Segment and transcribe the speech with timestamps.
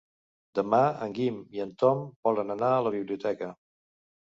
[0.59, 3.55] Demà en Guim i en Tom volen anar a la biblioteca.